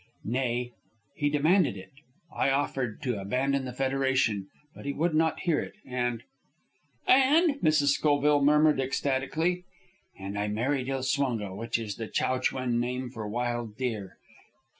Nay, 0.25 0.71
he 1.13 1.29
demanded 1.29 1.77
it. 1.77 1.91
I 2.35 2.49
offered 2.49 3.03
to 3.03 3.21
abandon 3.21 3.65
the 3.65 3.71
federation, 3.71 4.47
but 4.73 4.85
he 4.85 4.93
would 4.93 5.13
not 5.13 5.41
hear 5.41 5.59
of 5.59 5.67
it. 5.67 5.73
And" 5.85 6.23
"And?" 7.07 7.57
Mrs. 7.61 7.99
Schoville 7.99 8.41
murmured 8.43 8.79
ecstatically. 8.79 9.63
"And 10.17 10.39
I 10.39 10.47
married 10.47 10.87
Ilswunga, 10.87 11.55
which 11.55 11.77
is 11.77 11.97
the 11.97 12.07
Chow 12.07 12.39
Chuen 12.39 12.79
name 12.79 13.11
for 13.11 13.27
Wild 13.29 13.77
Deer. 13.77 14.17